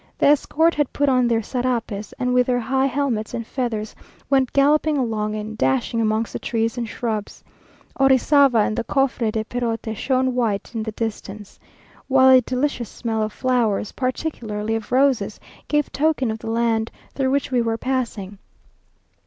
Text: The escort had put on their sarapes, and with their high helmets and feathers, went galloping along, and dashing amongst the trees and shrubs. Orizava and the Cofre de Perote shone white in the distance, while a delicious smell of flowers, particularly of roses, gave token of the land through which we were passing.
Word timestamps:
The 0.17 0.25
escort 0.25 0.73
had 0.73 0.91
put 0.93 1.09
on 1.09 1.27
their 1.27 1.43
sarapes, 1.43 2.11
and 2.17 2.33
with 2.33 2.47
their 2.47 2.59
high 2.59 2.87
helmets 2.87 3.35
and 3.35 3.45
feathers, 3.45 3.93
went 4.31 4.51
galloping 4.51 4.97
along, 4.97 5.35
and 5.35 5.55
dashing 5.55 6.01
amongst 6.01 6.33
the 6.33 6.39
trees 6.39 6.75
and 6.75 6.89
shrubs. 6.89 7.43
Orizava 7.99 8.57
and 8.65 8.75
the 8.75 8.83
Cofre 8.83 9.31
de 9.31 9.43
Perote 9.43 9.95
shone 9.95 10.33
white 10.33 10.73
in 10.73 10.81
the 10.81 10.91
distance, 10.93 11.59
while 12.07 12.29
a 12.29 12.41
delicious 12.41 12.89
smell 12.89 13.21
of 13.21 13.31
flowers, 13.31 13.91
particularly 13.91 14.73
of 14.73 14.91
roses, 14.91 15.39
gave 15.67 15.91
token 15.91 16.31
of 16.31 16.39
the 16.39 16.49
land 16.49 16.89
through 17.13 17.29
which 17.29 17.51
we 17.51 17.61
were 17.61 17.77
passing. 17.77 18.39